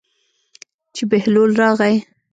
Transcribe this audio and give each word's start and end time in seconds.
چې 0.95 1.03
بهلول 1.11 1.51
راغی. 1.61 1.95